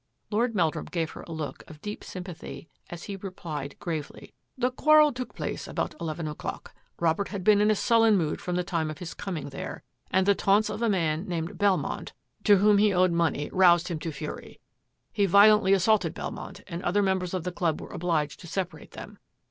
[0.31, 5.13] Lord Meldrum gave her a look of deep sympathy as he replied gravely," The quarrel
[5.13, 6.73] took place about eleven o'clock.
[6.99, 10.25] Robert had been in a sullen mood from the time of his coming there, and
[10.25, 12.13] the taunts of a man named Belmont,
[12.45, 14.59] to whom he owed 8« THAT AFFAIR AT THE MANOR money, roused him to fury.
[15.13, 19.19] He violently assaulted Belmont, and other members of the club were obliged to separate them.